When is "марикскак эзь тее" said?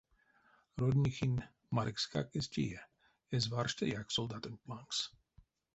1.75-2.81